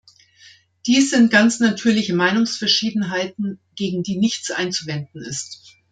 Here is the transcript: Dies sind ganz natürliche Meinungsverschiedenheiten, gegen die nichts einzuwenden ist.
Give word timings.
Dies 0.87 1.11
sind 1.11 1.29
ganz 1.29 1.59
natürliche 1.59 2.15
Meinungsverschiedenheiten, 2.15 3.59
gegen 3.75 4.01
die 4.01 4.17
nichts 4.17 4.49
einzuwenden 4.49 5.21
ist. 5.21 5.75